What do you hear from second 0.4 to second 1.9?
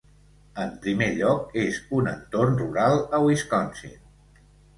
En primer lloc és